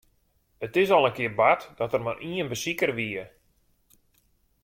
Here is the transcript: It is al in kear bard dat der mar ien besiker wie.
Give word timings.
It 0.65 0.75
is 0.83 0.89
al 0.95 1.05
in 1.09 1.15
kear 1.17 1.35
bard 1.39 1.61
dat 1.77 1.91
der 1.91 2.03
mar 2.05 2.19
ien 2.29 2.51
besiker 2.51 2.91
wie. 2.97 3.23